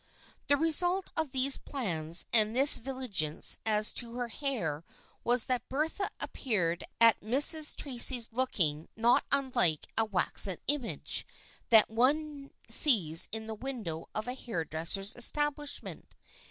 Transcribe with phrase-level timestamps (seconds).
[0.47, 4.83] The result of these plans and this vigilance as to her hair
[5.23, 11.27] was that Bertha appeared at Mrs Tracy's looking not unlike a waxen image
[11.69, 16.15] that one sees in the window of a hairdresser's establish ment.